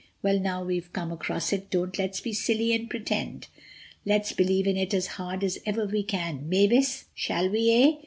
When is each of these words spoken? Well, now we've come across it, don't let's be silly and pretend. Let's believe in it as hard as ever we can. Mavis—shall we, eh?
Well, 0.23 0.39
now 0.39 0.63
we've 0.63 0.91
come 0.93 1.11
across 1.11 1.53
it, 1.53 1.69
don't 1.69 1.95
let's 1.99 2.19
be 2.21 2.33
silly 2.33 2.73
and 2.73 2.89
pretend. 2.89 3.45
Let's 4.03 4.31
believe 4.33 4.65
in 4.65 4.75
it 4.75 4.95
as 4.95 5.05
hard 5.05 5.43
as 5.43 5.59
ever 5.63 5.85
we 5.85 6.01
can. 6.01 6.49
Mavis—shall 6.49 7.51
we, 7.51 7.69
eh? 7.71 7.97